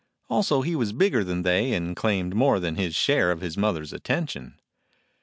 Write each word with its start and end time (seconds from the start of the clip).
Also 0.31 0.63
he 0.63 0.75
was 0.75 0.93
bigger 0.93 1.23
than 1.23 1.43
they, 1.43 1.73
and 1.73 1.95
claimed 1.95 2.33
more 2.33 2.59
than 2.59 2.73
his 2.73 2.95
share 2.95 3.29
of 3.31 3.41
his 3.41 3.55
mother's 3.55 3.93
attention. 3.93 4.59